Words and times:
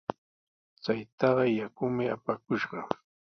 Chataqa 0.83 1.45
yakumi 1.59 2.03
apakushqa. 2.15 2.79